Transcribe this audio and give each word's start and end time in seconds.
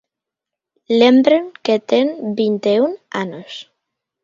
Lembren 1.01 1.45
que 1.63 1.75
ten 1.89 2.07
vinte 2.39 2.69
e 2.75 2.77
un 2.87 2.93
anos. 3.23 3.51